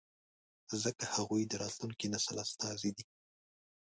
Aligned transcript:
ځکه 0.83 1.03
هغوی 1.15 1.43
د 1.47 1.53
راتلونکي 1.63 2.05
نسل 2.13 2.35
استازي 2.45 2.91
دي. 2.97 3.05